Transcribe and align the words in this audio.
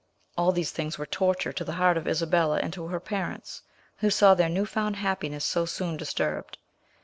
All 0.35 0.51
these 0.51 0.71
things 0.71 0.97
were 0.97 1.05
torture 1.05 1.53
to 1.53 1.63
the 1.63 1.73
heart 1.77 1.95
of 1.95 2.07
Isabella 2.07 2.57
and 2.59 2.73
to 2.73 2.87
her 2.87 2.99
parents, 2.99 3.61
who 3.97 4.09
saw 4.09 4.33
their 4.33 4.49
new 4.49 4.65
found 4.65 4.95
happiness 4.95 5.45
so 5.45 5.65
soon 5.67 5.95
disturbed. 5.95 6.57